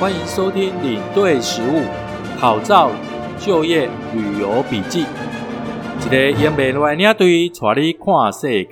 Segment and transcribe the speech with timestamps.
[0.00, 1.82] 欢迎收听领队实务
[2.40, 2.90] 考照
[3.38, 5.04] 就业旅游笔记，
[6.00, 8.70] 一个用白话领队带你看世界。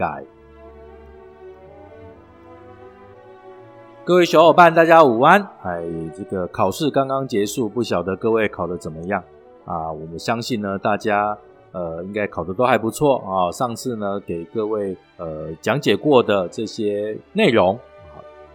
[4.06, 5.46] 各位小伙伴，大家午安！
[5.64, 5.84] 哎，
[6.16, 9.22] 这个考试刚刚结束，不晓得各位考的怎么样
[9.66, 9.92] 啊？
[9.92, 11.36] 我们相信呢，大家
[11.72, 13.52] 呃应该考的都还不错啊。
[13.52, 17.78] 上次呢给各位呃讲解过的这些内容，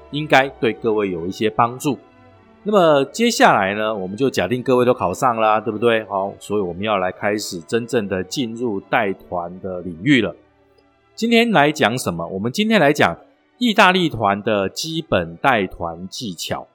[0.10, 2.00] 应该对各位有一些帮助。
[2.64, 6.04] 那么接下来呢，我们就假定各位都考上啦，对不对？
[6.06, 10.36] 好，所以我们要来开始真正的进入带团的领域了。
[11.16, 12.26] 今天来讲什么？
[12.28, 13.18] 我们今天来讲。
[13.60, 16.68] 意大利团的基本带团技巧，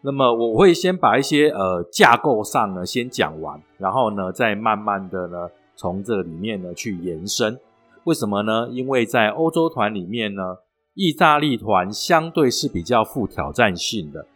[0.00, 7.60] 那么我会先把一些呃架构上呢先讲完，然后呢再慢慢的呢从这里面呢去延伸。
[8.04, 8.68] 为什么呢？
[8.72, 10.56] 因为在欧洲团里面呢，
[10.94, 14.26] 意大利团相对是比较富挑战性的，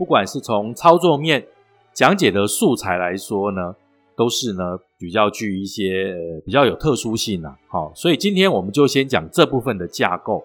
[0.00, 1.46] 不管是从操作面、
[1.92, 3.76] 讲解的素材来说呢，
[4.16, 7.54] 都是呢比较具一些比较有特殊性啊。
[7.68, 10.42] 好，所以今天我们就先讲这部分的架构。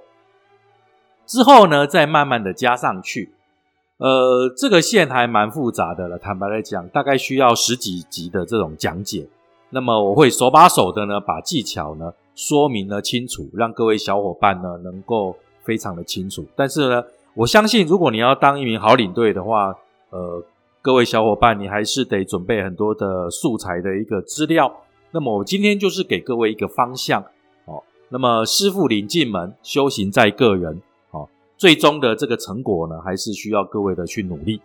[1.25, 3.31] 之后呢，再慢慢的加上去，
[3.95, 6.19] 呃，这个线还蛮复杂的了。
[6.19, 9.25] 坦白来讲，大概需要十几集的这种讲解。
[9.69, 16.45] 那么我会手把手的呢，把技巧呢说明的清楚，让各位小伙伴呢能够非常的清楚。
[16.57, 17.03] 但是呢，
[17.35, 19.75] 我相信如果你要当一名好领队的话，
[20.09, 20.43] 呃，
[20.81, 24.73] 各位小伙伴你还是得准备很多的素材的一个资料。
[25.11, 27.21] 那么我今天就是给各位一个方向
[27.65, 27.83] 哦。
[28.09, 30.81] 那么师傅领进门，修行在个人。
[31.57, 34.59] 最终的这个成果呢，还是需要各位的去努力。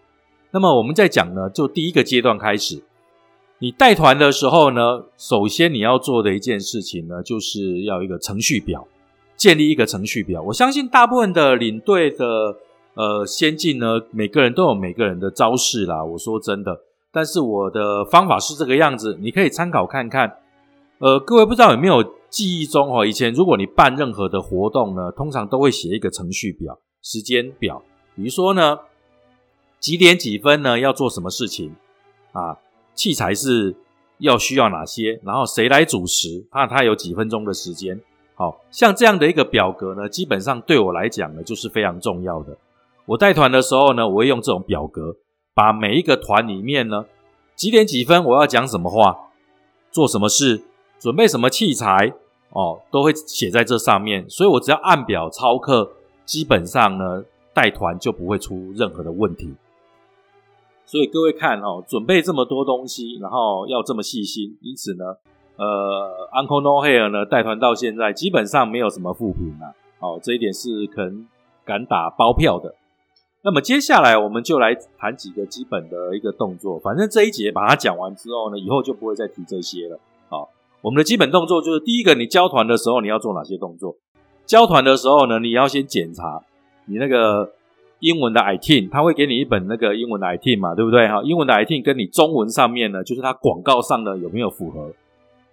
[0.51, 2.83] 那么我们在讲呢，就第一个阶段开始，
[3.61, 8.85] 你带团的时候呢，首先你要做的一件事情呢，就是要一个程序表，
[9.41, 10.43] 建立一个程序表。
[10.43, 12.59] 我相信大部分的领队的
[12.93, 16.05] 呃先进呢，每个人都有每个人的招式啦。
[16.05, 16.79] 我说真的，
[17.11, 20.37] 但是我的方法是这个样子，你可以参考看看。
[20.99, 23.07] 呃，各位不知道有没有记忆中哦？
[23.07, 27.83] 以前如果你办任何的活动呢，通常都会写一个程序表、时间表。
[28.15, 28.79] 比如说呢，
[29.79, 31.75] 几点几分呢要做什么事情
[32.33, 32.59] 啊？
[32.95, 33.75] 器材是
[34.19, 35.19] 要需要哪些？
[35.25, 36.47] 然后谁来主持？
[36.51, 37.99] 怕他有几分钟的时间。
[38.41, 42.57] 好像这样的一个表格呢，基本上对我来讲呢，就是非常重要的。
[43.05, 45.15] 我带团的时候呢，我会用这种表格，
[45.53, 47.05] 把每一个团里面呢，
[47.55, 49.29] 几点几分我要讲什么话，
[49.91, 50.63] 做什么事。
[50.99, 52.15] 准备什么器材
[52.51, 55.93] 哦，都会写在这上面，所以我只要按表操课，
[56.25, 57.23] 基本上呢
[57.53, 59.55] 带团就不会出任何的问题。
[60.87, 65.17] 所以各位看哦，准备这么多东西，然后要这么细心，因此呢，
[65.61, 71.27] 呃，Uncle No Hair 呢带团到现在基本上没有什么负评啊，哦，这一点是可能
[71.67, 72.75] 敢打包票的。
[73.43, 79.99] 那么接下来我们就来谈几个基本的一个动作，反正这一节把它讲完之后呢，以后就不会再提这些了。
[80.31, 80.49] 好
[80.81, 83.97] 我们的基本动作就是：第一个，你交团的时候你要做哪些动作？
[84.47, 86.43] 交团的时候呢，你要先检查
[86.87, 87.53] 你那个
[87.99, 91.07] 英文的 itin，他会给你一本那个英文的 itin 嘛，对不对？
[91.07, 94.91] 哈，英文的 itin 跟你中文上面呢，就是它广告上的有没有符合？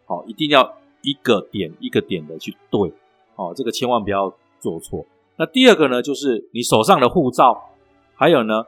[0.07, 2.91] 好，一定要一个点一个点的去对，
[3.35, 5.06] 哦，这个千万不要做错。
[5.38, 7.69] 那第二个呢，就是你手上的护照，
[8.16, 8.63] 还有呢，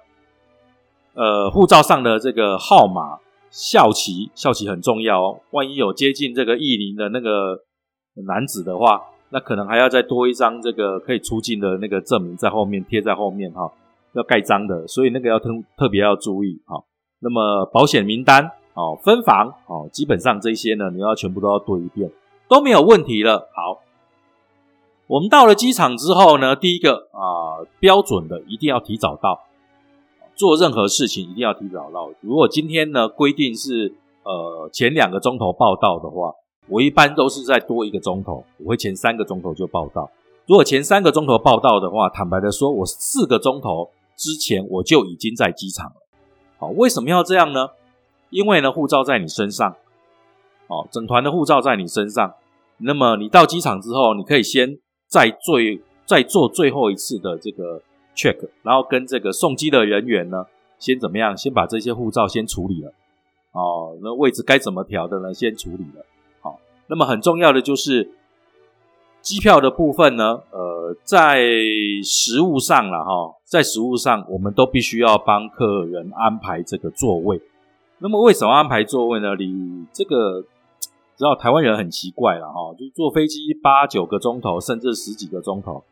[1.16, 3.18] 呃，护照上的这个号码。
[3.52, 5.40] 校旗，校旗很重要哦。
[5.50, 7.60] 万一有接近这个意林的那个
[8.28, 13.74] 男子的话，那可能还要再多一张这个可以出境的那个证明在后面贴在后面哈，
[14.14, 16.76] 要盖章的，所以那个要特特别要注意哈。
[17.22, 22.10] 那么保险名单哦，分房哦，基本上这些呢，你要全部都要对一遍，
[22.48, 23.50] 都没有问题了。
[23.54, 23.82] 好，
[25.08, 29.42] 我们到了机场之后呢，第一个啊，标准的一定要提早到。
[30.34, 32.10] 做任何事情一定要提早到。
[32.22, 36.32] 如果今天呢规定是呃前两个钟头报到的话，
[36.70, 40.10] 我一般都是再多一个钟头，我会前三个钟头就报到。
[40.46, 45.96] 如果前三个钟头报到的话，坦白的说，我四个钟头之前我就已经在机场了。
[46.58, 47.72] 好，为什么要这样呢？
[48.30, 49.76] 因为呢护照在你身上，
[50.68, 52.34] 哦，整团的护照在你身上。
[52.78, 54.78] 那么你到机场之后，你可以先
[55.08, 55.60] 再做
[56.06, 57.82] 再做最后一次的这个。
[58.16, 60.46] check，然后跟这个送机的人员呢，
[60.78, 61.38] 先怎么样？
[61.38, 62.92] 先把这些护照先处理了，
[63.54, 65.34] 哦，那位置该怎么调的呢？
[65.34, 66.06] 先处理了，
[66.42, 66.60] 好。
[66.88, 68.12] 那么很重要的就是
[69.22, 71.46] 机票的部分呢，呃，在
[72.04, 77.40] 实物上了哈，在实物上我们都必须要帮客人安排这个座位。
[78.00, 79.36] 那么为什么安排座位呢？
[79.38, 80.42] 你这个
[81.16, 85.84] 知道台湾人很奇怪了哈，就坐飞机八九个钟头，甚至十几个钟头，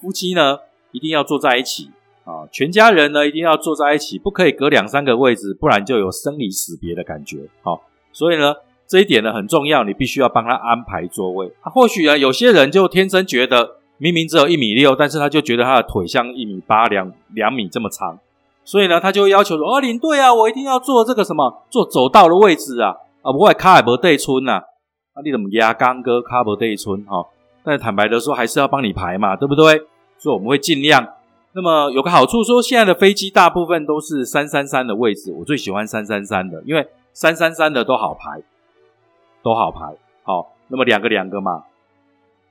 [0.00, 0.58] 夫妻呢？
[0.92, 1.90] 一定要坐在一起，
[2.24, 7.48] 啊，全家人呢一定要坐在一起，不可以隔两三个位置，不然就有生离死别的感觉。
[7.62, 8.54] 好，所以呢，
[8.86, 11.50] 这一点呢很重要，你必须要帮他安排座位。
[11.62, 18.18] 或许啊，有些人就天生觉得明明只有一米六，但是他就觉得他的腿像一米八、两两米这么长，
[18.64, 24.52] 所以呢，他就要求说：“哦，领队啊，我一定要坐这个什么，坐走道的位置啊，啊，不会卡尔伯对村呐，
[25.14, 27.26] 啊，你怎么压刚哥卡尔伯对村哈？
[27.64, 29.82] 但坦白的说，还是要帮你排嘛，对不对？
[30.18, 31.06] 所以我们会尽量。”
[31.54, 38.42] 那么有个好处，说现在的飞机大部分都是三三三的位置，我最喜欢三三三的，因为三三三的都好排，
[39.42, 39.94] 都好排。
[40.22, 41.64] 好，那么两个两个嘛，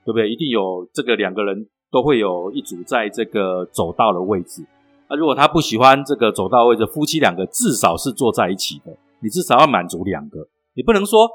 [0.05, 0.29] 对不对？
[0.29, 4.63] 一定有这个两个人都会有一组在这个走道的位置。
[5.11, 11.29] 那如果他不喜欢这个走道位置，夫妻两个至少是坐在一起的，你至少要满足两个，你不能说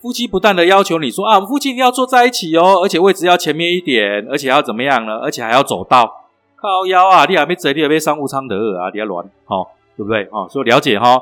[0.00, 5.16] 夫妻不断的要求你说啊，我们夫妻一定要坐在一起哦，而且位置要前面一点，而且要怎么样呢？
[5.18, 6.22] 而且还要走道。
[6.58, 7.26] 靠腰啊！
[7.26, 8.90] 你还没坐，你还没商务舱的啊！
[8.92, 10.26] 你要乱，好，对不对？
[10.32, 11.20] 哦，所以了解哈，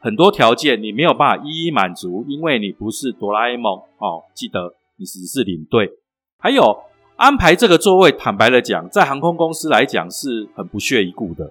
[0.00, 4.24] 很多条件你没有办法一一满足，因为你不是哆啦 A 梦哦。
[4.34, 5.90] 记得你只是领队。
[6.38, 6.82] 还有
[7.18, 11.46] 安排这个座位，坦白的讲，在航空公司来讲是很不屑一顾的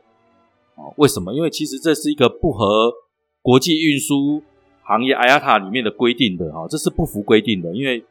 [0.75, 0.93] 哦。
[0.95, 1.33] 为什么？
[1.33, 2.93] 因为其实这是一个不合
[3.41, 4.41] 国际运输
[4.83, 8.05] 行业 IATA 里面的规定的哈，这是不符规定的，因为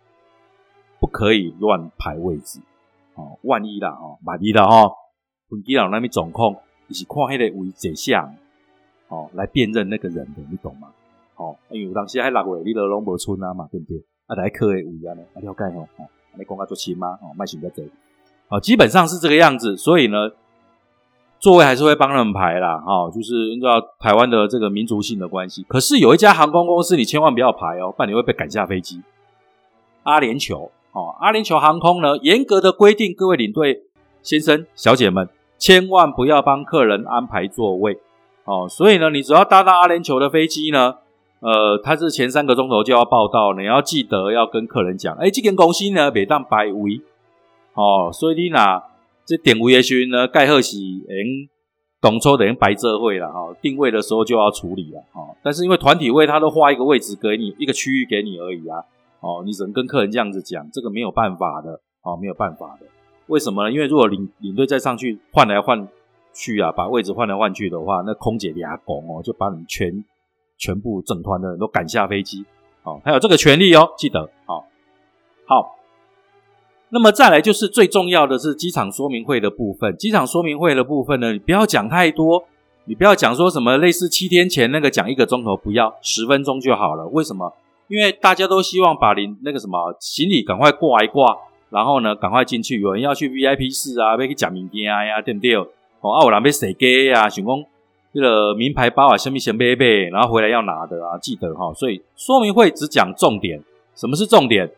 [1.00, 2.60] 不可以乱排位置。
[3.14, 4.90] 哦，万一啦，哦，万一啦，哈，
[5.48, 6.54] 飞机佬那边总控，
[6.88, 8.34] 你是看迄个位置像，
[9.08, 10.88] 哦，来辨认那个人的，你懂吗？
[11.36, 13.96] 哦，因为当时还六月，你都拢无村啊嘛，对不对？
[14.26, 16.06] 啊，来客的位啊呢，啊了解吼，哦，
[16.38, 17.18] 你讲啊做亲吗？
[17.22, 17.90] 哦，卖想在这里，
[18.48, 20.30] 哦，基本上是这个样子，所以呢，
[21.38, 25.64] 座位还是会帮他们排啦，哈，就是依照台湾的这个民族性的关系。
[25.68, 29.02] 可是有一家航空公司，你千万不要排哦，不然你会被赶下飞机。
[30.04, 30.70] 阿联酋。
[30.92, 33.82] 哦，阿联酋航空呢，严格的规定，各位领队
[34.22, 35.28] 先生、小姐们，
[35.58, 37.98] 千万不要帮客人安排座位。
[38.44, 40.94] 哦，所以呢，你只要搭到阿联酋的飞机呢，
[41.40, 47.00] 呃，他是前三个钟头就要报到，你要记得要跟客人讲，哎，这间公司呢，每当摆位。
[47.74, 48.82] 哦，所以你拿
[49.26, 51.46] 这点位的时候呢，盖好是嗯，
[52.00, 55.36] 懂抽等于白这会了哈，定位的时候就要处理了哈。
[55.42, 58.78] 但是因为团体位，他都画一个位置给你，一个区域给你而已啊。
[59.20, 62.86] 哦，你只能跟客人这样子讲，这个没有办法的，哦，没有办法的。
[63.26, 63.72] 为什么呢？
[63.72, 65.86] 因为如果领领队再上去换来换
[66.32, 70.04] 去啊，把位置换来换去的话，那空姐俩拱哦，就把你全
[70.58, 72.44] 全部整团的人都赶下飞机。
[72.82, 74.30] 哦，还有这个权利哦，记得。
[74.46, 74.66] 好，
[75.46, 75.76] 好。
[76.90, 79.96] 那么再来就是最重要的是机场说明会的部分。
[79.96, 82.44] 机场说明会的部分呢，你不要讲太多，
[82.84, 87.06] 你不要讲说什么类似七天前那个讲一个钟头，不要十分钟就好了。
[87.08, 87.52] 为什么？
[87.88, 91.36] 因为大家都希望把您那个什么行李赶快挂一挂，
[91.70, 92.80] 然后呢赶快进去。
[92.80, 95.56] 有人要去 VIP 室啊，要去讲名件呀，对不对？
[95.56, 97.54] 哦，啊，有人要洗机啊，想讲
[98.12, 101.72] 这个名牌包啊，什么先买买，然后回来要拿的啊，记得哈。
[101.74, 103.62] 所以说明会只讲重点。
[103.94, 104.70] 什么是重点？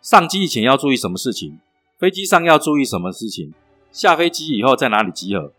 [0.00, 1.58] 上机以前要注意什么事情？
[1.98, 3.52] 飞机上要注意什么事情？
[3.90, 5.52] 下飞机以后在哪里集合？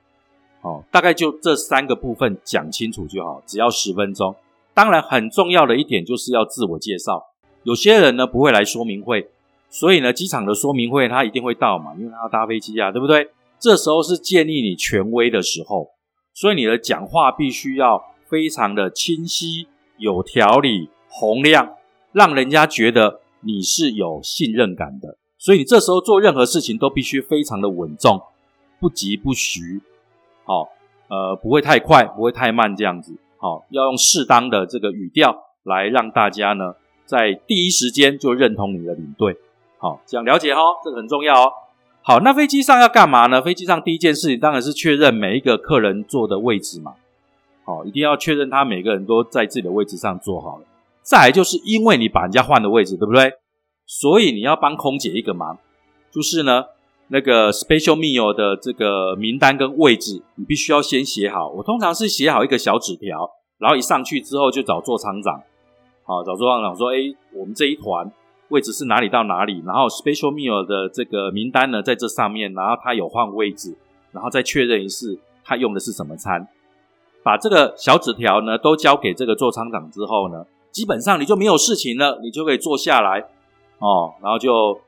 [0.62, 4.36] 哦，大概就这三个部分讲清楚就好，只要十分钟。
[4.74, 7.28] 当然，很重要的一点就是要自我介绍。
[7.64, 9.30] 有些人呢不会来说明会，
[9.70, 13.30] 所以呢机场的说明会他一定会到嘛，因为他要搭飞机啊，对不对？
[13.58, 15.92] 这时候是建立你权威的时候，
[16.36, 21.76] 所以你的讲话必须要非常的清晰、有条理、洪亮，
[22.12, 25.18] 让人家觉得你是有信任感的。
[25.38, 28.22] 所以你这时候做任何事情都必须非常的稳重，
[28.82, 29.82] 不急不徐，
[30.44, 30.68] 好，
[31.08, 33.16] 呃，不会太快，不会太慢，这样子。
[33.38, 36.76] 好，要用适当的这个语调来让大家呢，
[37.06, 39.38] 在第一时间就认同你的领队。
[39.78, 41.54] 好，这样了解哈，这个很重要哦。
[42.08, 43.42] 好，那飞机上要干嘛呢？
[43.42, 46.94] 飞机上第一件事情当然是确认每一个客人坐的位置嘛。
[47.64, 50.66] 好，一定要确认他每个人都在自己的位置上坐好了。
[51.02, 53.34] 再来就是因为你把人家换的位置，对不对？
[53.88, 55.58] 所以你要帮空姐一个忙，
[56.12, 56.66] 就是呢，
[57.08, 61.50] 那个 special meal 的这个名单跟位置，你必须要先写好。
[61.50, 63.28] 我通常是写好一个小纸条。
[63.58, 65.42] 然后一上去之后就找座舱长，
[66.04, 66.98] 好找座舱长说：“哎，
[67.34, 68.12] 我们这一团
[68.50, 69.62] 位置是哪里到哪里？
[69.66, 72.54] 然后 special meal 的这个名单呢，在这上面。
[72.54, 73.76] 然后他有换位置，
[74.12, 76.48] 然后再确认一次他用的是什么餐。
[77.24, 83.28] 把这个小纸条呢都交给这个座舱长之后呢，基本上你就没有事情了，你就可以坐下来
[83.80, 84.80] 哦，然后就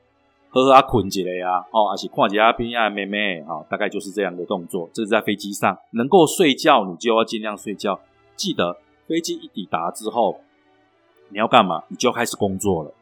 [0.48, 4.88] 喝喝啊困起来呀，哦，而且看几阿边啊妹妹，好，大概就是这样的动作。
[4.92, 7.98] 这是在飞机上能够睡觉，你就要尽量睡觉。”
[8.36, 8.76] 记得
[9.08, 10.38] 飞机一抵达之后，
[11.30, 11.82] 你要干嘛？
[11.88, 12.92] 你就开始工作了。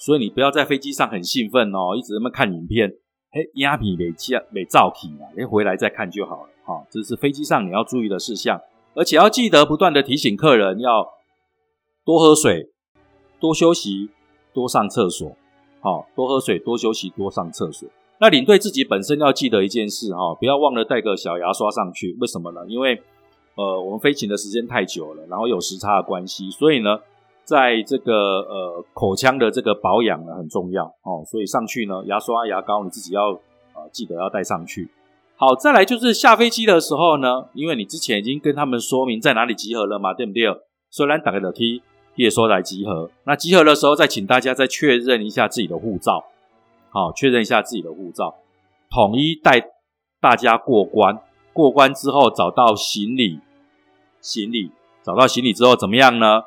[0.00, 2.90] 所以你不要在飞机上很兴奋哦，一直那么看影片
[3.30, 6.48] 嘿，鸦片没接没造起啊，你回来再看就好了。
[6.64, 8.58] 哈，这是飞机上你要注意的事项，
[8.94, 11.06] 而且要记得不断的提醒客人要
[12.02, 12.70] 多喝水、
[13.38, 14.08] 多休息、
[14.54, 15.36] 多上厕所。
[15.80, 17.88] 好，多喝水、多休息、多上厕所。
[18.18, 22.16] 那领队自己本身要记得一件事哈，不要忘了带个小牙刷上去。
[22.20, 22.60] 为什么呢？
[22.66, 23.02] 因为
[23.54, 26.98] 呃，我们飞行的时间太久了，然后有时差的关系，所以呢，
[27.44, 31.24] 在这个呃口腔的这个保养呢很重要哦。
[31.26, 33.30] 所以上去呢，牙刷、牙膏你自己要
[33.74, 34.88] 呃记得要带上去。
[35.36, 40.44] 好，再来就是下飞机的时候呢，因为你之前已经跟他们说明在哪里集合了嘛，对不对？
[40.90, 41.82] 虽然打开楼梯
[42.14, 46.24] 也说来集合，那集合的时候再请大家再确认一下自己的护照。
[46.90, 48.34] 好，确认一下自己的护照，
[48.90, 49.64] 统一带
[50.20, 51.18] 大家过关。
[51.52, 53.40] 过关之后找到行李，
[54.20, 54.70] 行李
[55.02, 56.42] 找到行李之后怎么样呢？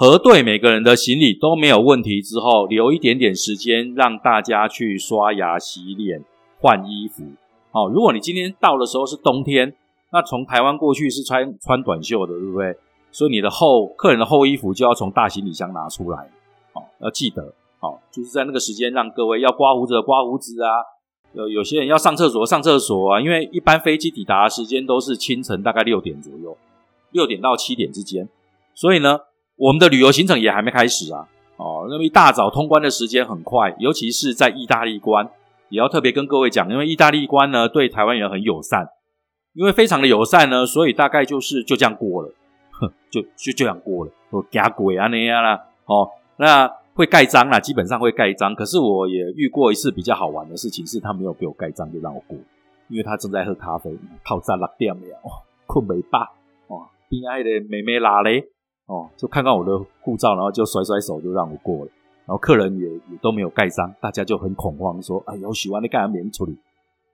[0.00, 6.24] 核对每个人的行李都没有问题之后，留一点点时间让大家去刷牙、洗脸、
[6.58, 7.22] 换衣服。
[7.70, 9.76] 好，如果你今天到的时候是冬天，
[10.10, 12.74] 那从台湾过去是穿穿短袖的，对不对？
[13.12, 16.30] 所以你的厚客人的厚衣服就要从大行李箱拿出来。
[16.72, 17.52] 好，要记得。
[17.78, 20.80] 好，就是在那个时间让各位要刮胡子的刮胡子啊，
[21.34, 26.56] 有有些人要上厕所上厕所啊，因为一般飞机抵达的时间都是清晨大概六点左右，
[27.10, 28.26] 六点到七点之间，
[28.74, 29.20] 所以呢，
[29.60, 31.28] 我们的旅游行程也还没开始啊。
[31.56, 35.28] 哦，那么一大早通关的时间很快，尤其是在意大利关，
[35.68, 38.88] 也要特别跟各位讲，因为意大利关呢对台湾人很友善，
[39.52, 42.32] 因为非常的友善呢，所以大概就是就这样过了，
[42.70, 46.80] 哼，就就这样过了，我假鬼啊那样啦，哦，那。
[46.92, 48.54] 会盖章啦，基本上会盖章。
[48.54, 52.36] 可是我也遇过一次比较好玩的事情，是他没有给我盖章就让我过，
[52.88, 55.02] 因为他正在喝咖啡，套餐六点了，
[55.66, 56.24] 困没罢，
[56.66, 58.44] 哦，边爱的妹妹拉嘞，
[58.90, 61.90] 哦，就看看我的护照，然后就甩甩手就让我过了。
[62.26, 66.58] 然后客人也也都没有盖章，大家就很恐慌，说：“哎呦，喜欢的盖完免处理，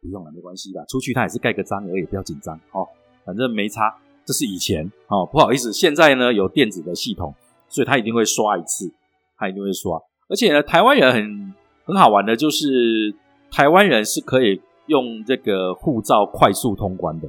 [0.00, 2.88] 不用了，没关系的，出去他也是盖个章而已，不要紧张，哦，
[3.24, 3.94] 反正没差。
[4.24, 7.34] 这是以前，哦，不好意思，现在呢有电子的系统，
[7.68, 8.92] 所以他一定会刷一次。”
[9.38, 11.54] 他一定会刷，而且呢，台湾人很
[11.84, 13.14] 很好玩的，就是
[13.50, 17.28] 台湾人是可以用这个护照快速通关的。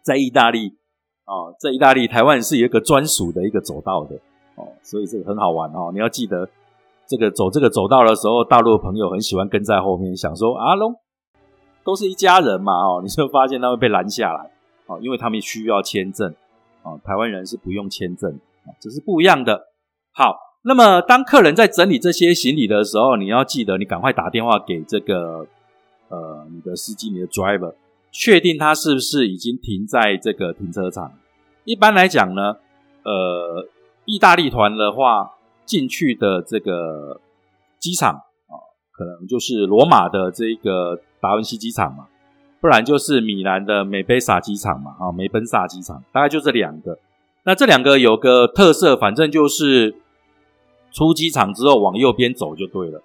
[0.00, 0.76] 在意大利
[1.24, 4.16] 哦，在意大利，台湾是有一个专属的一个走道的
[4.56, 5.90] 哦，所以这个很好玩哦。
[5.92, 6.48] 你要记得，
[7.06, 10.94] 这个走这个走道的时候，大陆的朋友很喜欢跟在后面，想说啊龙
[11.84, 14.50] 都是一家人嘛哦，你就发现他会被拦下来
[14.86, 16.34] 哦，因为他们需要签证
[16.82, 18.30] 哦，台湾人是不用签证
[18.64, 19.68] 啊，这是不一样的。
[20.12, 20.36] 好。
[20.64, 25.44] 那么，当客人在整理这些行李的时候，你要记得，你赶快打电话给这个
[26.08, 27.74] 呃你的司机，你的 driver，
[28.12, 31.12] 确定他是不是已经停在这个停车场。
[31.64, 32.56] 一般来讲呢，
[33.02, 33.66] 呃，
[34.04, 35.32] 意大利团的话
[35.64, 37.20] 进去的这个
[37.80, 38.54] 机场啊，
[38.92, 42.06] 可能就是罗马的这个达文西机场嘛，
[42.60, 46.98] 不然就是米兰的梅贝萨机场嘛，啊，梅奔萨机场，大概就这两个。
[47.44, 49.96] 那这两个有个特色，反正就是。
[50.94, 53.02] 出机场之后往右边走就对了，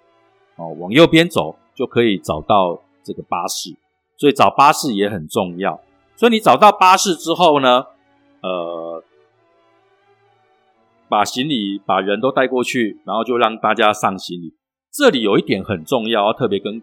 [0.56, 3.74] 哦，往右边走就可以找到这个巴士，
[4.18, 5.80] 所以找巴士也很重要。
[6.16, 7.86] 所以你找到巴士之后呢，
[8.42, 9.02] 呃，
[11.08, 14.52] 把行李、把人都带过去，然后就让大家上行李。
[14.92, 16.82] 这里有一点很重要，要特别跟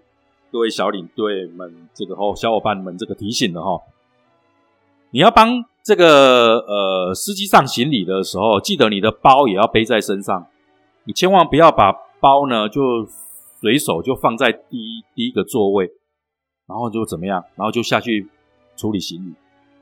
[0.51, 3.81] 各位小领队们、这个哦小伙伴们这个提醒的哈，
[5.11, 10.47] 你要帮这个呃司机上行李的时候，记得你的包也要背在身上。
[11.03, 13.05] 你千万不要把包呢，就
[13.59, 15.91] 随手就放在第一第一个座位，
[16.67, 18.27] 然后就怎么样，然后就下去
[18.75, 19.33] 处理行李。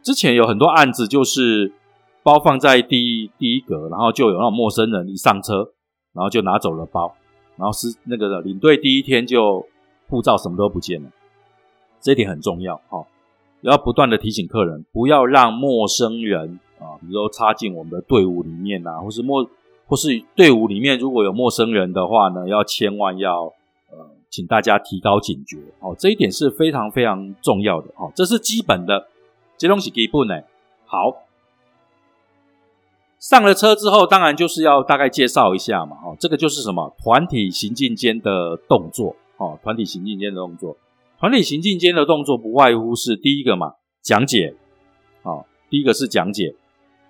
[0.02, 1.74] 之前有很多案子，就是
[2.22, 5.72] 包放在第一第一格，然后就有那种陌生人一上车，
[6.13, 7.16] 然后就拿走了包，
[7.58, 9.66] 然后是那个领队第一天就
[10.10, 11.10] 护照什么都不见了，
[12.02, 13.06] 这一点很重要哈，
[13.62, 19.50] 要不断的提醒客人，不要让陌生人啊，比如说插进我们的队伍里面呐，或是陌。
[19.86, 23.54] 或是队伍里面如果有陌生人的话呢，要千万要，
[24.34, 25.58] 请大家提高警觉。
[25.80, 27.90] 哦，这一点是非常非常重要的。
[27.90, 29.08] 哦，这是基本的。
[29.60, 30.42] 这东西基本呢，
[30.86, 31.28] 好，
[33.20, 36.96] 上了车之后，当然就是要大概介绍一下嘛，哦，这个就是什么？
[36.98, 39.16] 团体行进间的动作。
[39.38, 40.78] 哦，团体行进间的动作，
[41.20, 44.56] 团体行进间的动作不外乎是第一个嘛，讲解，
[45.22, 46.56] 哦，第一个是讲解，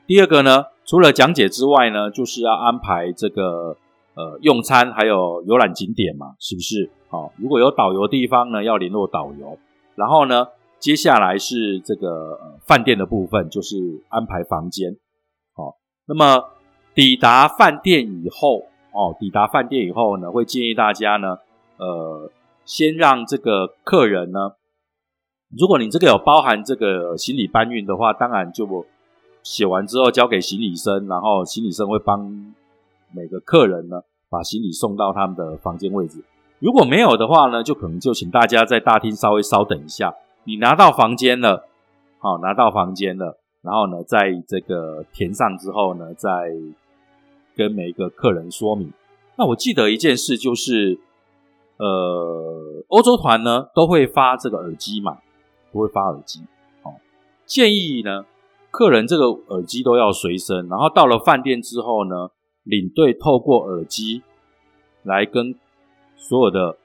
[0.05, 0.65] 第二个呢？
[0.85, 3.77] 除了讲解之外呢，就是要安排这个
[4.15, 6.91] 呃用餐，还有游览景点嘛，是不是？
[7.13, 9.59] 好，如果有导游地方呢，要联络导游。
[9.93, 10.47] 然后呢，
[10.79, 14.97] 接下来是这个饭店的部分，就是安排房间。
[15.53, 15.75] 好，
[16.07, 16.43] 那么
[16.95, 21.37] 抵达饭店以后，哦，抵达饭店以后呢，会建议大家呢，
[21.77, 22.31] 呃，
[22.65, 24.53] 先让这个客人呢，
[25.55, 28.87] 如果你这个有包含这个行李搬运的话，当然就
[29.43, 32.55] 写完之后交给行李生，然后行李生会帮
[33.13, 34.01] 每个客人呢
[34.31, 36.23] 把行李送到他们的房间位置。
[36.63, 40.15] 如果没有的话呢，就可能就请大家在大厅稍微稍等一下。
[40.45, 41.67] 你拿到房间了，
[42.19, 46.53] 好，拿到房间了，然后呢，在这个填上之后呢，再
[47.53, 48.93] 跟每一个客人说明。
[49.35, 50.97] 那我记得一件事就是，
[51.75, 55.17] 呃，欧洲团呢都会发这个耳机嘛，
[55.73, 56.43] 都会发耳机。
[56.83, 56.93] 哦，
[57.45, 58.23] 建议呢，
[58.71, 60.69] 客人这个耳机都要随身。
[60.69, 62.29] 然后到了饭店之后呢，
[62.63, 64.23] 领队透过耳机
[65.03, 65.55] 来跟。
[66.23, 66.77] 所有的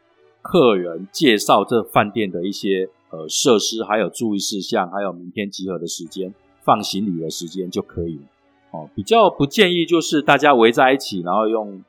[0.42, 8.23] 客人介绍这饭店的一些呃设施，还有注意事项，还有明天集合的时间、放行李的时间就可以了。
[8.73, 11.85] 哦，比较不建议就是大家围在一起，然后用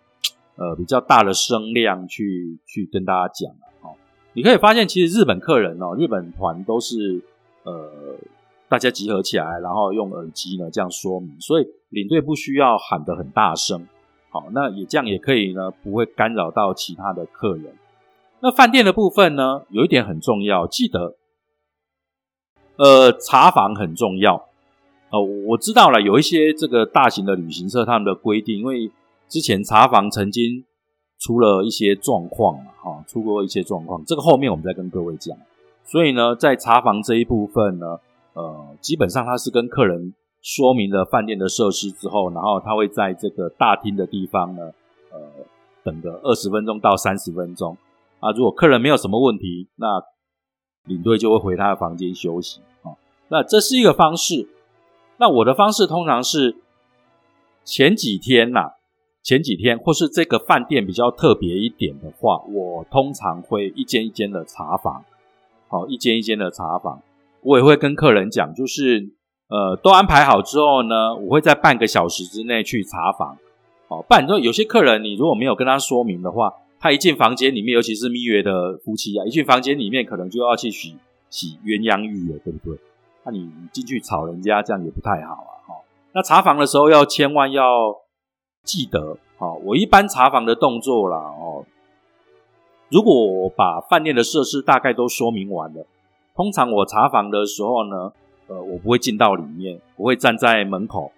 [0.57, 3.51] 呃比较大的声量去去跟大家讲
[3.81, 3.97] 哦，
[4.33, 7.19] 你可以发现，其实日本客人哦，日本团都是
[7.63, 7.91] 呃
[8.67, 13.87] 大家集合起来，然后用耳机呢这样说明，所以领队不需要喊得很大声。
[14.31, 17.75] 好，那也这样也可以呢，不会干扰到其他的客人。
[18.41, 21.15] 那饭店的部分呢，有一点很重要，记得，
[22.77, 24.45] 呃，查房很重要。
[25.09, 28.91] 呃，我知道了，有一些这个大型的旅行社他们的规定，因为
[29.27, 30.63] 之前查房曾经
[31.17, 35.35] 出了一些状况嘛，哈，出过一些状况，这个后面我们再跟各位讲。
[35.83, 37.99] 所以呢，在查房这一部分呢，
[38.33, 40.13] 呃，基本上它是跟客人。
[40.41, 44.71] 说明了饭店的设施之后，然后他会在这个大厅的地方呢，
[45.11, 45.19] 呃，
[45.83, 47.77] 等个二十分钟到三十分钟
[48.21, 48.31] 啊。
[48.31, 50.01] 如果客人没有什么问题，那
[50.85, 52.95] 领队就会回他的房间休息啊。
[53.27, 54.47] 那这是一个方式。
[55.17, 56.55] 那我的方式通常是
[57.65, 58.71] 前几天呐，
[59.21, 65.03] 前几天或是这个饭店比较特别一点的话，我通常会一间一间的查房，
[65.67, 67.01] 好，一间一间的查房。
[67.41, 69.18] 我也会跟客人讲，就是。
[69.49, 73.35] 呃，都安排好之后呢，我会在半个小时之内去查房。
[73.87, 80.95] 哦，不然说有些客人，你如果没有跟他说明的话，他一进房间里面，尤其是蜜月的夫妻啊，一进房间里面可能就要去洗
[81.31, 82.79] 洗鸳鸯浴了，对不对？
[83.23, 85.51] 那你进去吵人家，这样也不太好啊。
[85.67, 85.73] 哈，
[86.13, 87.95] 那查房的时候要千万要
[88.63, 91.65] 记得，哦，我一般查房的动作啦，哦，
[92.89, 95.87] 如果我把饭店的设施大概都说明完了，
[96.35, 98.13] 通常我查房的时候呢。
[98.49, 101.11] 呃，我不会进到里面，我会站在门口，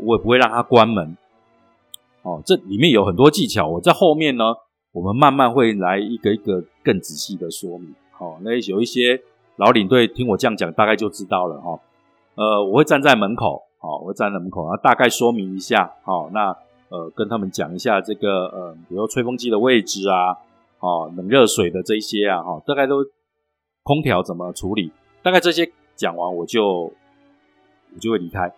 [0.00, 1.16] 我也不会让他关门。
[2.22, 4.44] 哦，这里面有很多技巧，我在后面呢，
[4.92, 7.94] 我们慢慢会来一个一个更仔细的说明。
[8.10, 9.22] 好，那有一些
[9.56, 11.80] 老领队听我这样讲，大概就知道了哈。
[12.34, 16.54] 呃，我会站在门口，好，我会站在门口，然后大概说明一下，好，那
[16.88, 20.36] 呃，跟他们讲一下这个呃，比如吹风机的位置啊，
[20.80, 23.06] 哦，冷热水的这些啊，哈，大概都
[23.84, 24.90] 空调怎么处理，
[25.22, 25.70] 大概这些。
[26.00, 26.90] 讲完我就
[27.92, 28.50] 我就会离开，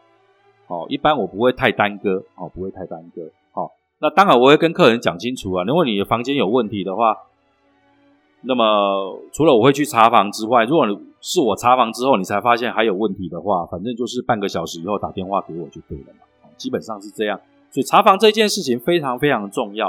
[0.68, 7.16] 哦，一般我不会太耽搁，哦，不会太耽搁，好，那当然我会跟客人讲清楚啊，如果你的房间有问题的话，
[8.42, 10.86] 那么除了我会去查房之外，如果
[11.20, 17.40] 是我查房之后你才发现还有问题的话，反正就是半个小时以后打电话给我就对了嘛，基本上是这样，
[17.72, 19.88] 所以查房这件事情非常非常重要，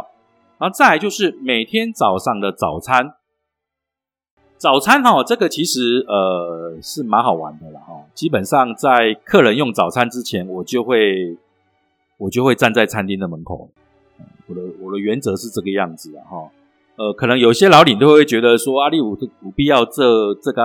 [0.57, 3.13] 然后再来就是每天早上的早餐。
[4.63, 8.01] 早餐哈，这个其实呃是蛮好玩的啦哈。
[8.13, 11.37] 基本上在客人用早餐之前，我就会
[12.15, 13.69] 我就会站在餐厅的门口。
[14.47, 16.49] 我的我的原则是这个样子啊哈。
[16.95, 20.61] 呃，可能有些老领都会觉得说阿力五有必要这这个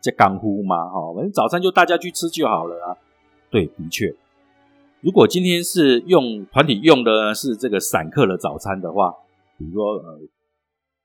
[0.00, 1.14] 这干呼嘛哈。
[1.14, 2.98] 反正早餐就大家去吃就好了啊。
[3.48, 4.12] 对，的确，
[5.00, 9.14] 如果今天是用团体用的是这个散客的早餐的话，
[9.56, 10.18] 比如说呃。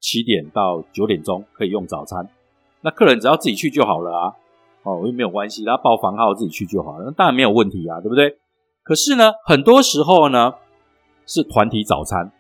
[0.02, 2.28] 七点到九点钟可以用早餐，
[2.82, 4.36] 那客人只要自己去就好了啊，
[4.82, 8.40] 哦，又没有关系，他报房号自己去就好了，那当然没有问题啊，对不对？
[8.84, 10.56] 可是呢，很多时候呢
[11.28, 12.32] 是团体早餐，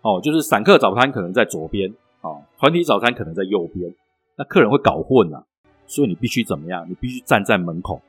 [0.00, 3.94] 哦，就是散客早餐可能在左边，哦，团体早餐可能在右边，
[4.36, 5.44] 那客人会搞混啊，
[5.86, 6.88] 所以你必须怎么样？
[6.88, 8.00] 你必须站在门口，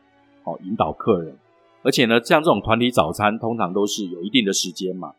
[0.46, 1.38] 哦，引导客人，
[1.82, 5.10] 而且呢，像这种团体早餐通常都是有一定的时间嘛，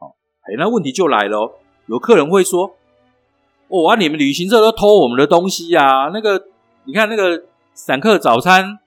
[0.00, 0.10] 哦，
[0.42, 1.59] 哎，那问题就来了。
[1.90, 2.76] 有客人会说
[3.66, 6.08] ：“哦啊，你们旅行社都偷我们的东西呀！
[6.14, 6.44] 那个，
[6.84, 7.42] 你看那个
[7.74, 8.78] 散客早餐，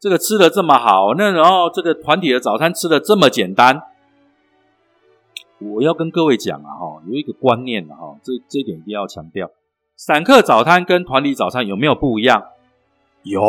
[0.00, 3.80] 这个吃的这么好，那然后这个团体的早餐吃的这么简单。”
[5.60, 9.48] 我要跟各位讲啊，哈，有一个观念啊，哈，这这一点一定要强调：
[9.94, 12.42] 散客早餐跟团体早餐有没有不一样？
[13.22, 13.42] 有，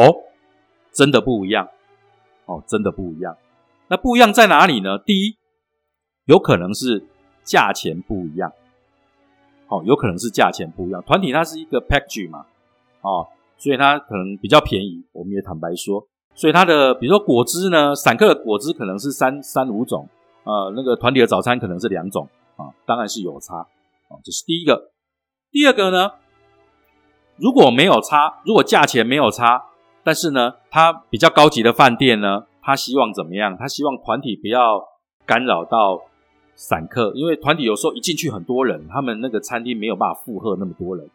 [0.92, 1.68] 真的不一样
[2.46, 3.36] 哦，真的不一样。
[3.88, 5.00] 那不一样在哪里呢？
[5.00, 5.38] 第一，
[6.26, 7.08] 有可能是
[7.44, 8.52] 价钱不一样。
[9.70, 11.00] 哦，有可能是价钱不一样。
[11.04, 12.44] 团体它是一个 package 嘛，
[13.02, 15.06] 哦，所以它可能比较便宜。
[15.12, 20.10] 我们也坦白说，所以它的比如说果汁呢，散客的果汁可能是三三五种，
[20.44, 22.28] 呃，那个团体的早餐可能是两种
[22.58, 24.92] 啊，当然是有差啊，这是第一个。
[25.52, 26.14] 第二个呢，
[27.38, 29.66] 如果没有差，如果价钱没有差，
[30.04, 33.56] 但是呢，它比较高级的饭店呢，他希望怎么样？
[33.56, 34.84] 他希望团体不要
[35.28, 36.02] 干扰到。
[36.62, 41.10] 散客，因为团体有时候一进去很多人，他们那个餐厅没有办法负荷那么多人，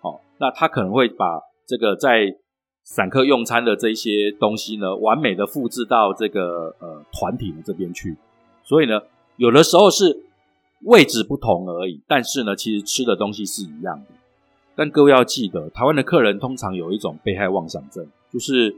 [0.00, 2.34] 哦，那他可能会把这个在
[2.82, 8.16] 散客用餐的这些东西呢，完美的复制到这个呃团体的这边去，
[8.64, 9.00] 所以呢，
[9.36, 10.24] 有的时候是
[10.82, 14.06] 位置不同而已，但是呢，其实吃的东西是一样的。
[14.74, 18.74] 但各位要记得，台湾的客人通常有一种被害妄想症，就是。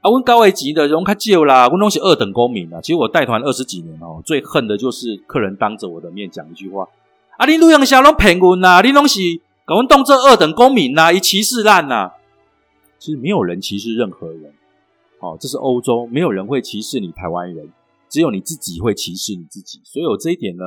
[0.00, 2.80] 啊，问高位级的人较少啦，我拢是二等公民啊。
[2.80, 6.88] 其实我带团二十几年哦，最恨的就是客人当着我的面讲一句话
[7.36, 9.20] ：“啊，你路阳小拢骗我呐，你拢是
[9.66, 12.12] 搞阮当做二等公民呐，一歧视烂呐。”
[12.98, 14.52] 其实没有人歧视任何人，
[15.20, 17.70] 哦，这是欧洲，没有人会歧视你台湾人，
[18.08, 19.80] 只有你自己会歧视你自己。
[19.84, 20.64] 所以有这一点呢，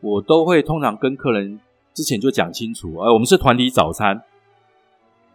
[0.00, 1.60] 我都会通常跟客人
[1.92, 2.96] 之前就讲清楚。
[2.98, 4.22] 哎，我们是团体早餐，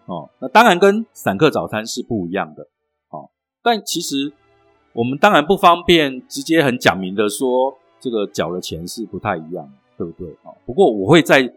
[0.07, 2.67] 哦，那当然跟散客早餐是不一样的。
[3.61, 4.31] 但其实
[4.93, 10.31] 我们当然不方便直接很讲明的说，这个缴的钱是不太一样，对不对？
[10.43, 11.53] 啊，不过我会在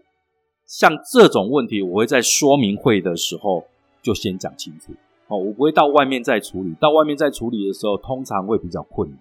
[0.66, 3.64] 像这种问题，我会在说明会的时候
[4.02, 4.92] 就先讲清楚，
[5.28, 6.74] 哦，我不会到外面再处理。
[6.80, 9.18] 到外面再处理的时候，通常会比较困难，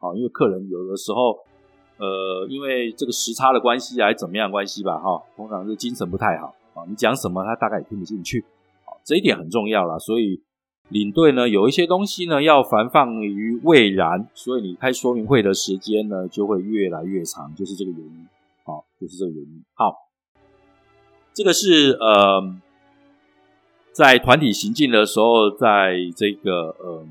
[0.00, 1.38] 啊，因为客人有的时候，
[1.98, 8.44] 呃，因为这个时差的关系还是怎么样关系吧，哈，通常是精神不太好，啊，你讲什么他大概也听不进去，
[8.84, 10.42] 啊，这一点很重要了，所以。
[10.88, 18.28] 领队呢，有一些东西呢要繁放于未然，所以你开说明会的时间呢就会越来越长，就是这个原因。
[18.64, 19.64] 好，就是这个原因。
[19.74, 19.96] 好，
[21.34, 22.54] 这个是呃，
[23.90, 27.08] 在团体行进的时候，在这个嗯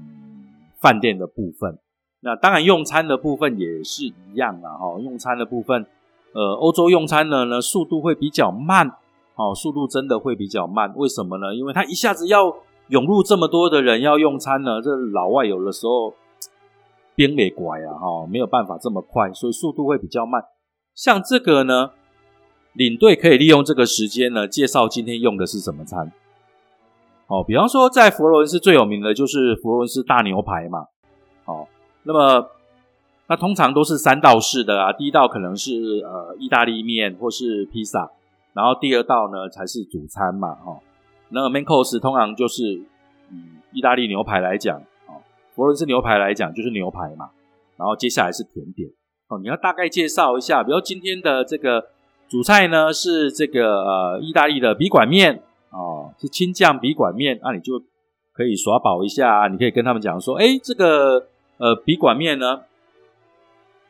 [0.80, 1.78] 饭店的部分，
[2.22, 4.78] 那当然用餐的部分也是一样啊。
[4.78, 5.86] 哈，用餐的部分，
[6.32, 8.88] 呃，欧洲用餐呢呢速度会比较慢，
[9.36, 10.94] 哦，速度真的会比较慢。
[10.96, 11.54] 为什么呢？
[11.54, 12.56] 因为它一下子要。
[12.88, 16.13] 涌入这么多的人要用餐呢，这老外有的时候
[17.15, 20.43] 边没拐啊，哈，没有办法这么快，所以速度会比较慢。
[20.93, 21.91] 像这个呢，
[22.74, 26.12] 领队可以利用这个时间呢，介绍今天用的是什么餐。
[27.28, 30.86] 哦，比方说在佛罗伦斯最有名的就是佛罗伦斯大牛排嘛。
[31.45, 31.67] 哦，
[32.04, 32.48] 那么
[33.28, 38.12] 那通常都是三道式的啊，第一道可能是呃意大利面或是披萨，
[38.54, 40.78] 然后第二道呢才是主餐嘛，哈。
[41.36, 42.88] 那 main course 通常就是以
[43.74, 45.19] 意大利牛排来讲，哦，
[45.54, 47.30] 佛罗伦斯牛排来讲就是牛排嘛，
[47.76, 48.89] 然后接下来是甜点，
[49.28, 51.88] 哦，你要大概介绍一下，比如今天的这个
[52.30, 57.84] 主菜呢是这个呃意大利的笔管面，哦，是青酱笔管面，那你就
[58.32, 62.62] 可以耍宝一下，你可以跟他们讲说，哎，这个呃笔管面呢，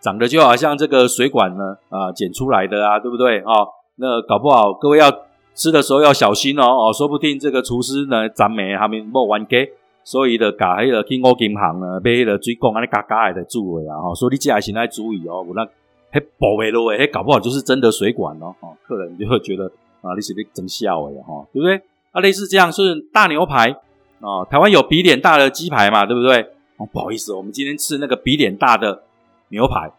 [0.02, 3.42] 长得就好像这个水管呢啊剪出来的啊，对不对？
[3.42, 5.26] 哦，那搞不好各位要。
[5.56, 9.70] 吃的时候要小心哦哦，说不定这个厨师呢，咱们下面冇完给，
[10.04, 15.66] 所以的加迄个去五金行呢，买迄个水管安尼嘎嘎的注的啊哈，所以你接下来先来注意哦，不然
[16.12, 19.66] 迄薄的咯诶，迄搞不好就是真的水管哦哦，客人就会觉得
[20.02, 21.82] 啊，你是在真笑诶哈，对不对？
[22.12, 23.72] 啊，类似这样是大牛排
[24.20, 26.42] 啊，台湾有比脸大的鸡排嘛，对不对？
[26.78, 29.04] 哦，不好意思，我们今天吃那个比脸大的
[29.48, 29.90] 牛排，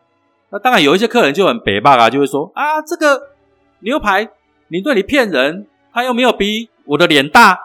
[0.51, 3.31] 那当然有一些客人就很北霸啊，就会说啊，这个
[3.81, 4.29] 牛排。
[4.69, 7.57] 你对你骗人，他又没有比我的脸大，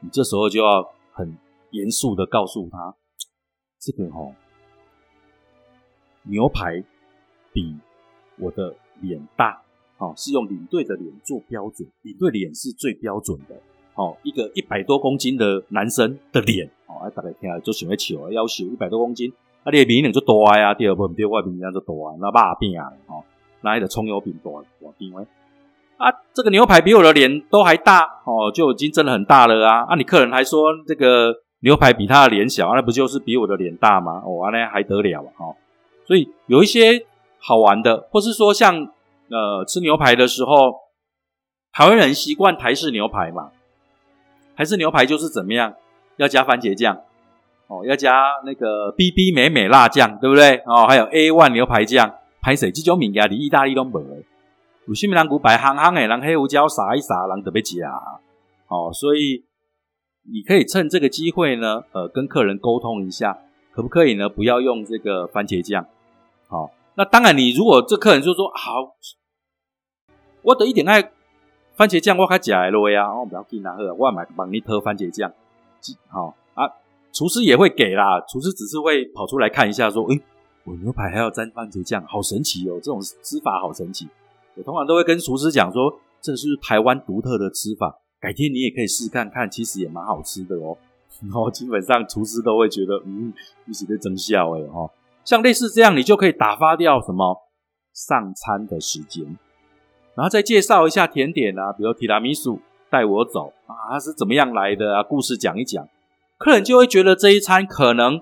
[0.00, 1.38] 你这时候就要很
[1.70, 2.96] 严肃的告诉他，
[3.78, 4.34] 这个哦，
[6.24, 6.82] 牛排
[7.52, 7.76] 比
[8.38, 9.62] 我的脸大，
[9.98, 13.54] 哦，是用领队的脸做标准，领队脸是最标准的，
[13.94, 23.22] 哦，一个一百多公斤的男生的脸，哦，大家听下就想要笑，要求一百多公斤，啊，你的面量就大呀，第二部分对外面量就大，那肉饼啊，哦，
[23.60, 25.24] 那的葱油饼大，大因为。
[25.96, 29.84] 啊，这个牛排比我的脸都还大哦，就已经真的很大了啊！
[29.88, 34.22] 啊，你客人还说这个牛排比他的脸小，那不就是比我的脸大吗？
[34.24, 35.54] 哦，那还得了啊！
[36.06, 37.06] 所以有一些
[37.38, 38.76] 好玩的，或是说像
[39.30, 40.74] 呃吃牛排的时候，
[41.72, 43.50] 台湾人习惯台式牛排嘛，
[44.56, 45.74] 台式牛排就是怎么样，
[46.16, 47.02] 要加番茄酱
[47.68, 50.56] 哦，要加那个 B B 美美辣酱，对不对？
[50.66, 54.00] 哦，还有 A 万牛排酱，排水这种名家的意大利都没。
[54.86, 57.80] 有甚物人牛排行行诶，人黑胡椒撒一撒，人特别食。
[58.68, 59.44] 哦，所以
[60.30, 63.38] 你可以趁这个机会呢，呃，跟客人沟通一下，
[63.72, 64.28] 可不可以呢？
[64.28, 65.86] 不要用这个番茄酱。
[66.48, 68.94] 好，那当然，你如果这客人就说好，
[70.42, 71.12] 我得一点爱
[71.76, 75.32] 番茄酱，我较食的落呀，我不要紧啊，我买帮你偷番茄酱，
[76.08, 76.68] 好啊，
[77.12, 80.20] 厨师也会给啦，厨师只是会跑出来看一下，说，诶，
[80.64, 84.08] 我牛排还要沾番茄酱，好神奇哦，这种吃法好神奇。
[84.56, 90.76] 我通常都会跟厨师讲说，这是台湾独特的吃法，改天你也可以试看看，其实也蛮好吃的哦。
[91.22, 93.32] 然后基本上厨师都会觉得，嗯，
[93.66, 94.90] 一直在增效哎哈。
[95.24, 97.36] 像类似这样，你就可以打发掉什么
[97.92, 99.24] 上餐的时间，
[100.14, 105.02] 然后再介绍一下甜点啊，比如提拉米苏，带我走啊，是怎么样来的啊？
[105.02, 105.88] 故事讲一讲，
[106.36, 108.20] 客人就会觉得这一餐可能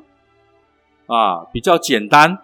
[1.07, 2.39] 啊比较简单。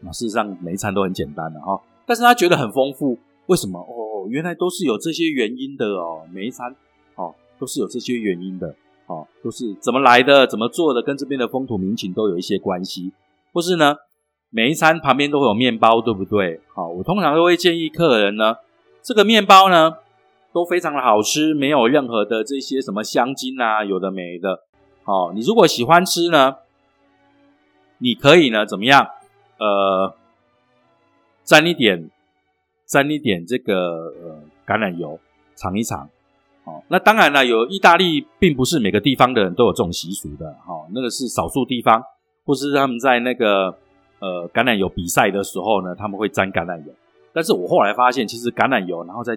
[0.00, 1.80] 那事实上每一餐都很简单的哈。
[2.10, 3.78] 但是他觉得很丰富，为什么？
[3.78, 6.22] 哦，原来都是有这些原因的哦。
[6.34, 6.74] 每一餐
[7.14, 8.74] 哦，都是有这些原因的
[9.06, 13.12] 哦，都是怎么来的，怎么做的，跟这边的风土民情都有一些关系。
[13.52, 13.94] 或是呢，
[14.50, 16.60] 每一餐旁边都会有面包，对不对？
[16.74, 18.56] 好，我通常都会建议客人呢，
[19.04, 19.92] 这个面包呢
[20.52, 24.64] 都非常的好吃，没有任何的这些什么香精啊，有的没的。
[25.04, 26.56] 好，你如果喜欢吃呢，
[27.98, 29.06] 你可以呢怎么样？
[29.60, 30.16] 呃。
[31.50, 32.08] 沾一点，
[32.86, 33.74] 沾一点这个
[34.22, 35.18] 呃橄榄油
[35.56, 36.08] 尝一尝，
[36.62, 42.00] 哦，那当然了，有意大利并不是每个地方的人都有这种习俗的，哈，那个是少数地方，
[42.44, 43.76] 或是他们在那个
[44.20, 46.94] 呃橄榄油比赛的时候呢，他们会沾橄榄油。
[47.32, 49.36] 但是我后来发现，其实橄榄油，然后再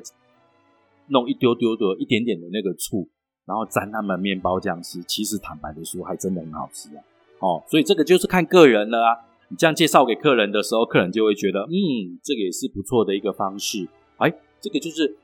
[1.07, 3.09] 弄一丢丢的一点点的那个醋，
[3.47, 7.01] 然后沾他们面包酱吃，其实坦白的说，还真的很好吃啊，
[7.39, 9.17] 哦，所以这个就是看个人了啊。
[9.53, 13.87] 你这样介绍给客人的时候，客人就会觉得，嗯，这个也是不错的一个方式。
[14.17, 15.15] 哎，这个就是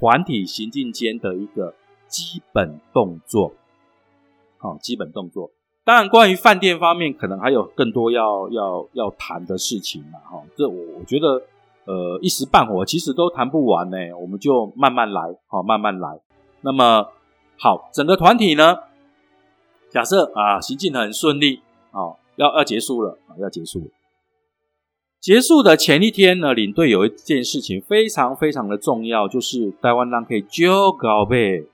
[0.00, 1.72] 团体行进间的一个
[2.08, 3.52] 基本动作。
[4.56, 5.52] 好，基本动作。
[5.84, 10.18] 当然，关于饭店方面，可能还有更多要要要谈的事情嘛。
[10.28, 11.40] 哈，这我我觉得，
[11.84, 13.96] 呃，一时半会其实都谈不完呢。
[14.20, 16.20] 我们就慢慢来，好，慢慢来。
[16.62, 17.06] 那么，
[17.56, 18.78] 好，整个团体呢，
[19.88, 21.60] 假设啊，行进很顺利，
[21.92, 22.18] 好。
[22.38, 23.34] 要要结束了啊！
[23.38, 23.86] 要结束了。
[25.20, 31.64] 结束的前一天呢，领队有一件事情非常非常的重要，就是台湾人可以就高呗。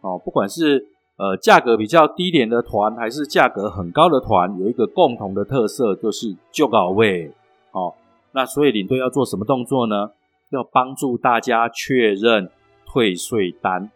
[0.00, 7.30] 哦，不管是呃价格比较低廉的团，还是价格很高的团，有一个共同的特色，就是就高位。
[7.70, 7.94] 哦，
[8.32, 10.10] 那所以领队要做什么动作呢？
[10.50, 12.50] 要帮助大家确认
[12.84, 13.92] 退税单。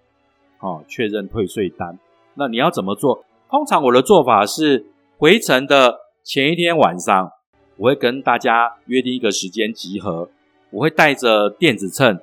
[0.61, 1.99] 哦，确认退税单。
[2.35, 3.25] 那你要怎么做？
[3.51, 4.87] 通常我的做法是。
[5.23, 7.31] 回程的前一天晚上，
[7.77, 10.29] 我会跟大家约定一个时间集合。
[10.71, 12.21] 我会带着电子秤，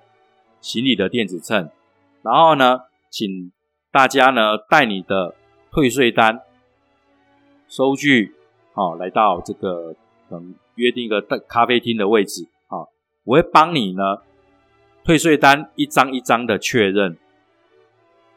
[0.60, 1.70] 行李的电子秤，
[2.22, 3.54] 然后呢，请
[3.90, 5.34] 大家呢带你的
[5.72, 6.42] 退税单、
[7.70, 8.36] 收据，
[8.74, 9.96] 好，来到这个
[10.30, 12.90] 嗯约定一个咖啡厅的位置，好，
[13.24, 14.04] 我会帮你呢
[15.06, 17.18] 退税单一张一张的确认。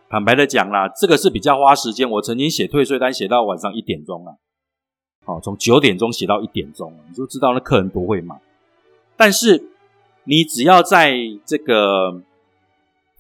[0.08, 2.08] 坦白的讲啦，这个是比较花时间。
[2.08, 4.36] 我曾经写退税单写到晚上一点钟啊。
[5.24, 8.40] 好，从九点钟写到一点钟，你就知道那客人多会买。
[9.16, 9.68] 但是
[10.24, 12.20] 你只要在这个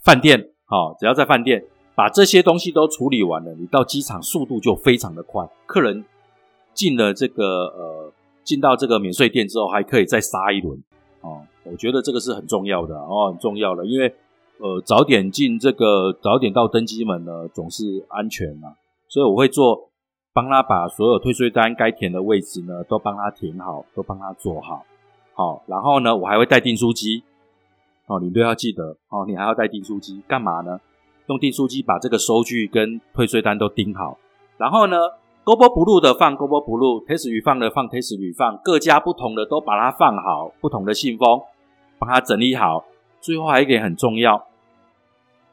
[0.02, 5.48] 饭店，好，只要在饭店把这些东西都处理完了，你到机场速度就非常的快。
[5.64, 6.04] 客人
[6.74, 8.12] 进了这个呃，
[8.42, 10.82] 进到这个免税店之后，还可以再杀一轮。
[11.20, 14.12] 哦，我觉得这个是很重要的哦，很重要的，因为
[14.58, 18.74] 呃，早点进这个，早点到登机门呢，总是安全嘛。
[19.08, 19.91] 所以我会做。
[20.32, 24.84] 帮他把所有退税单该填的位置呢，都帮他填好，都帮他做好。
[25.34, 27.22] 好，然后呢，我还会带订书机。
[28.06, 30.80] 哦，你都要记得哦，你还要带订书机干嘛呢？
[31.26, 34.18] 用订书机把这个收据跟退税单都钉好。
[34.56, 34.96] 然后呢
[35.44, 41.42] ，Go Blue 的放 Go Blue，Test 语放的放 Test 语放，各家不同的都把它放好，不同的信封
[41.98, 42.84] 帮他整理好。
[43.20, 44.46] 最后还一点很重要，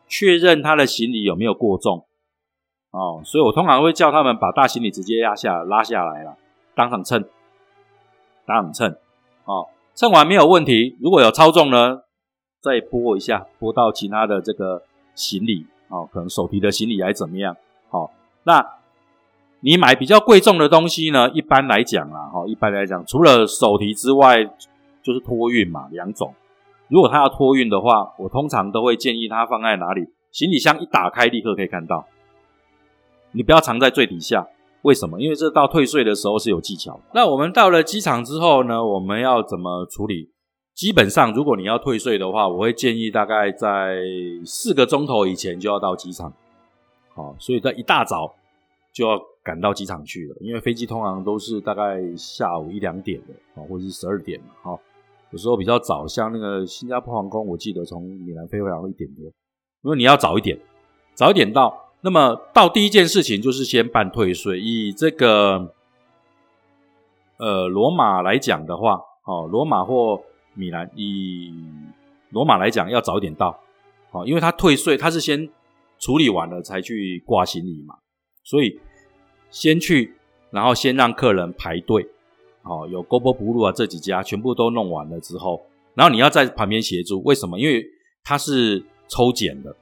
[0.08, 2.06] 确认他的行李有没有过重。
[2.92, 6.36] 哦，所以我通常会叫他们把大行李直接压下拉下来了，
[6.74, 7.24] 当场称，
[8.46, 8.96] 当场称，
[9.46, 12.02] 哦，称完没有问题，如果有超重呢，
[12.60, 14.82] 再拨一下，拨到其他的这个
[15.14, 17.56] 行李，哦，可能手提的行李还怎么样？
[17.90, 18.12] 好，
[18.44, 18.66] 那
[19.60, 21.30] 你买比较贵重的东西呢？
[21.30, 24.44] 一般来讲啊，哈，一般来讲，除了手提之外，
[25.04, 26.34] 就是托运嘛，两种。
[26.88, 30.08] 如果他要托运的话，我通常都会建议他放在哪里？
[30.32, 32.08] 行李箱一打开，立刻可以看到。
[33.32, 34.48] 你不要藏在最底下，
[34.82, 35.20] 为什么？
[35.22, 37.00] 因为这到退税的时候是有技巧。
[37.14, 38.84] 那我们到了机场之后呢？
[38.84, 40.32] 我们要怎么处理？
[40.74, 43.98] 基本上，如果你要退税的话，我会建议大概在
[44.46, 46.34] 四个钟头以前就要到机场。
[47.14, 48.34] 好，所以在一大早
[48.94, 54.48] 就要赶到机场去了，因为飞机通常都是大概下午一两点的，啊，或者是十二点嘛。
[54.64, 54.80] 哈，
[55.32, 59.26] 有时候比较早，像那个新加坡航空，我记得从米兰飞回来会一点多，
[59.84, 60.58] 因为你要早一点，
[61.14, 61.89] 早一点到。
[62.02, 64.60] 那么到第一件事情就是先办退税。
[64.60, 65.74] 以这个
[67.38, 70.22] 呃罗马来讲的话，哦，罗马或
[70.54, 71.54] 米兰，以
[72.30, 73.60] 罗马来讲要早一点到，
[74.12, 75.50] 哦，因为他退税，他是先
[75.98, 77.96] 处理完了才去挂行李嘛，
[78.44, 78.80] 所以
[79.52, 80.16] 先去，
[80.52, 82.08] 然后先让客人排队。
[82.62, 87.24] 哦，有 g o b o Blue 啊，这几家全部都弄完了之后，然后你要在旁边协助。
[87.24, 87.58] 为什么？
[87.58, 87.84] 因为
[88.24, 89.76] 他是抽检的。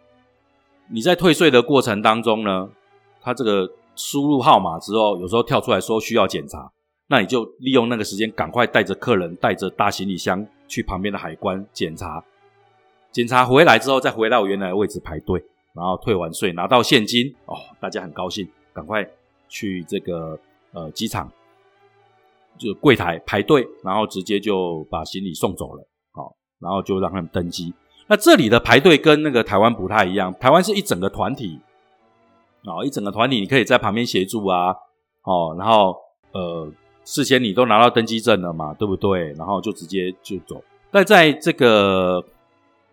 [0.90, 2.70] 你在退税的过程当中呢，
[3.22, 6.72] 他这个输入号码之后，有时候跳出来说需要检查，
[7.08, 12.24] 那你就利用那个时间，赶快带着客人带着大行李箱去旁边的海关检查。
[13.12, 19.08] 检查回来之后，再回到原来的位置排队，然后退完税拿到现金哦，大家很高兴，赶快
[19.50, 20.40] 去这个
[20.72, 21.32] 呃机场。
[22.58, 27.72] 就柜台排队，然后直接就把行李送走了，好，然后就让他们登机。
[28.08, 31.60] 那这里的排队跟那个台湾不太一样，台湾是一整个团体，
[32.66, 34.76] 哦，一整个团体，你可以在旁边协助啊，
[35.24, 35.96] 哦，然后
[36.32, 36.72] 呃，
[37.04, 39.34] 事先你都拿到登机证了嘛，对不对？
[39.34, 40.64] 然后就直接就走。
[40.90, 42.24] 但在这个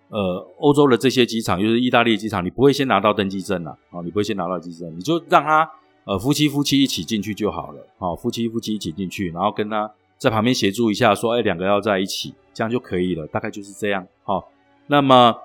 [0.08, 5.70] 呃欧洲的这些机场，就是意大利机场，你不会先拿到登机证啊，哦，你不会先拿到机证，你就让他。
[6.06, 14.46] 呃，夫妻夫妻一起进去就好了，哦，夫妻夫妻一起进去，然后跟他在旁边协助一下，说，哎，两个要在一起，这样就可以了，大概就是这样，好。
[14.86, 15.36] 那么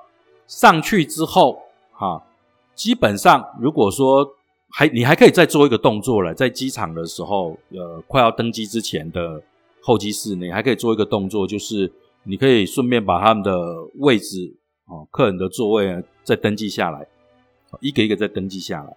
[0.48, 1.60] 上去之后，
[1.92, 2.24] 哈，
[2.76, 4.28] 基本上如果说
[4.72, 9.42] 还你还可以再做一个动作了，在机场的时候，呃，快要登机之前的
[9.82, 11.92] 候机室，你还可以做一个动作，就是
[12.24, 13.54] 你可以顺便把他们的
[13.96, 17.08] 位置，哦，客人的座位啊再登记下来，
[17.80, 18.96] 一个一个再登记下来，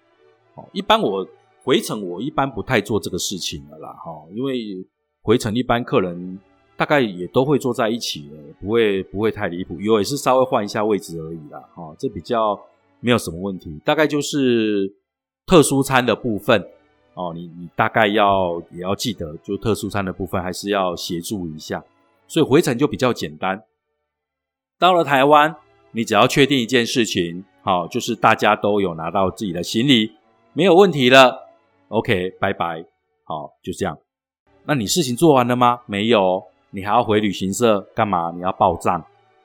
[0.54, 1.26] 哦，一般我。
[1.64, 4.84] 回程我一般不太做这个事情了啦，哈，因为
[5.22, 6.40] 回程一般客人
[6.82, 12.60] 大概也都会坐在一起的，不会不会太离谱，有也是稍微换一下位置而已啦，哈，这比较
[12.98, 13.80] 没有什么问题。
[13.84, 14.92] 大概就是
[15.46, 16.60] 特殊餐的部分
[17.14, 21.84] 哦，你你大概要也要记得，就特殊餐的部分还是要协助一下，
[22.26, 23.62] 所以回程就比较简单。
[24.76, 25.54] 到了台湾，
[25.92, 30.10] 你只要确定一件事情，好，就是大家都有拿到自己的行李，
[30.52, 31.48] 没有问题了。
[31.86, 32.84] OK，拜拜，
[33.22, 33.96] 好，就这样。
[34.64, 35.82] 那你事情做完了吗？
[35.86, 36.42] 没有，
[36.72, 38.32] 你还要回旅行社干嘛？
[38.34, 39.04] 你要报账，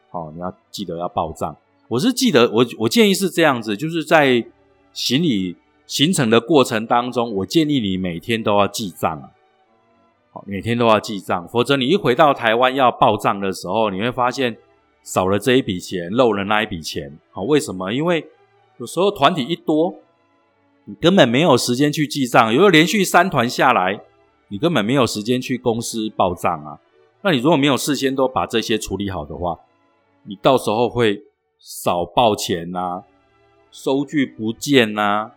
[0.09, 1.55] 好，你要记得要报账。
[1.87, 4.45] 我是记得，我我建议是这样子，就是在
[4.91, 9.31] 行李行程的过程当中，我建议你每天都要记账啊，
[10.31, 14.57] 好，每天都要记账，否则你一回到台湾要报账的时候，你会发现
[15.03, 17.17] 少了这一笔钱，漏了那一笔钱。
[17.31, 17.93] 好，为什么？
[17.93, 18.25] 因为
[18.77, 19.95] 有时候团体一多。
[20.89, 23.99] 你根本没有时间去记账，有时候连续三团下来，
[24.47, 26.79] 你根本没有时间去公司报账啊。
[27.21, 29.59] 那你如果没有事先都把这些处理好的话，
[30.23, 31.23] 你到时候会
[31.59, 33.03] 少报钱呐，
[33.71, 35.31] 收据不见呐，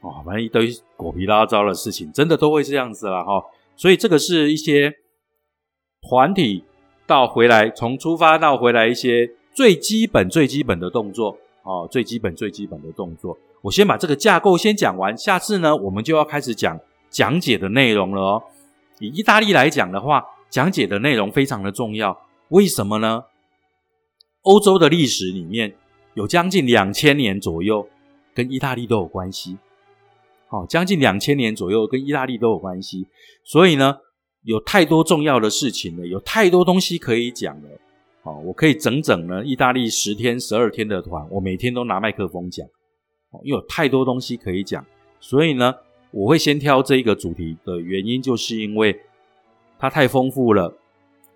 [0.00, 3.44] 哦，反正一堆狗皮拉糟的事情，真的都会这样子了哈。
[3.76, 4.94] 所以这个是一些
[6.08, 6.64] 团体
[7.06, 13.36] 到回来，从出发到回来一些最基本、最基本的动作哦，最基本、最基本的动作。
[13.62, 18.42] 我先把这个架构先讲完，下次呢，我们就要开始讲讲解的内容了哦。
[19.00, 20.24] 以意大利来讲的话，
[20.56, 22.18] 讲解的内容非常的重要。
[22.48, 23.24] 为什么呢？
[24.40, 25.76] 欧洲的历史里面
[26.14, 27.86] 有将近两千年左右
[28.34, 29.58] 跟意大利都有关系。
[30.48, 33.06] 好，将近两千年左右跟意大利都有关系，
[33.44, 33.98] 所以呢，
[34.44, 37.68] 有太多重要的事情了，有太多东西可以讲了。
[38.22, 42.66] 哦，我可以整整呢，意大利十天、十二天的团，我每天都拿麦克风讲。
[43.44, 44.82] 因为有太多东西可以讲，
[45.20, 45.74] 所以呢，
[46.12, 48.98] 我会先挑这一个主题的原因，就是因为
[49.78, 50.76] 它太丰富了。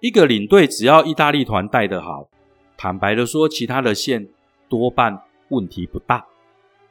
[0.01, 2.29] 一个领队只要意大利团带得好，
[2.77, 4.29] 坦白的说，其他的线
[4.69, 6.25] 多半问题不大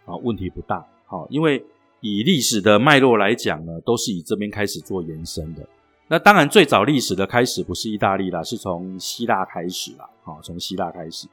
[0.05, 0.85] 啊，问题不大。
[1.05, 1.65] 好，因为
[2.01, 5.67] 以历史的脉络来讲呢，都是以这边开始做延伸的。
[6.07, 10.10] 那当然，最早历史的开始不是意大利啦，是从希腊开始啦。
[10.23, 11.27] 好，从希腊开始。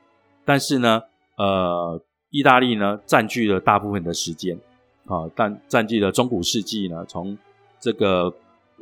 [0.45, 1.03] 但是呢，
[1.37, 2.03] 呃。
[2.31, 4.59] 意大利呢，占据了大部分的时间，
[5.07, 7.39] 啊，但占据了中古世纪呢，从
[7.81, 8.35] 这个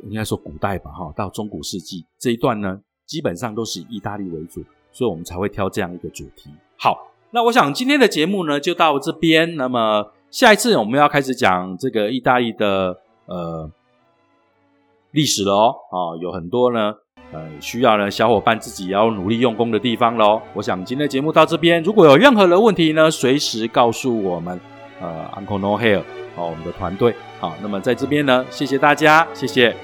[0.03, 6.49] 应该说古代吧，哈，到中古世纪这一段呢，基本上都是以意大利为主，所以我们才会挑这样一个主题。
[6.77, 9.55] 好，那我想今天的节目呢，就到这边。
[9.55, 13.71] 那么下一次我们要开始讲这个意大利的呃
[15.11, 16.93] 历史了哦，啊，有很多呢。
[17.31, 20.39] 呃，需要呢，小伙伴自己要努力用功的地方喽。
[20.53, 24.57] 我想今天的节目到这边，如果有任何的问题呢，随时告诉我们，
[25.01, 26.03] 呃，Uncle No Hair，
[26.35, 29.75] 好，我们的团队好，那么在这边呢，谢谢大家，谢谢。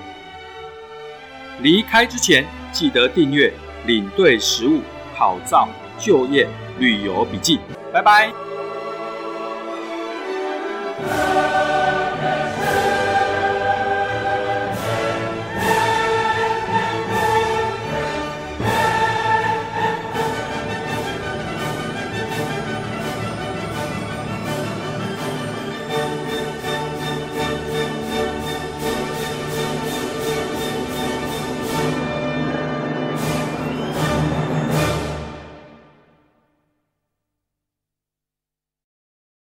[1.59, 3.53] 离开之前记得订阅
[3.86, 4.82] 领队食物
[5.16, 5.68] 考照
[5.99, 6.47] 就业
[6.80, 7.59] 旅游笔记，
[7.93, 8.32] 拜拜。